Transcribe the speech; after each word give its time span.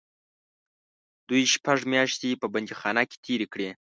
دوی 1.27 1.43
شپږ 1.53 1.79
میاشتې 1.93 2.39
په 2.41 2.47
بندیخانه 2.53 3.03
کې 3.09 3.17
تېرې 3.25 3.47
کړې. 3.53 3.69